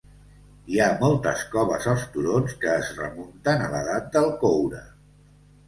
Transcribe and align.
Hi 0.75 0.79
ha 0.79 0.87
moltes 1.03 1.43
coves 1.51 1.85
als 1.93 2.07
turons 2.17 2.57
que 2.65 2.73
es 2.79 2.91
remunten 3.03 3.63
a 3.69 3.71
l'edat 3.77 4.11
del 4.19 4.29
coure. 4.43 4.85